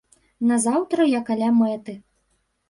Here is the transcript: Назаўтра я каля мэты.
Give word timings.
Назаўтра 0.51 1.05
я 1.11 1.21
каля 1.29 1.51
мэты. 1.59 1.97